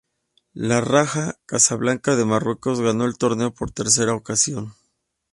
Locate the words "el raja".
0.55-1.35